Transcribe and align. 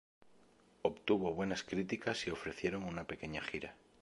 Obtuvo 0.81 1.35
buenas 1.35 1.61
críticas 1.63 2.25
y 2.25 2.31
ofrecieron 2.31 2.85
una 2.85 3.05
pequeña 3.05 3.43
gira. 3.43 3.75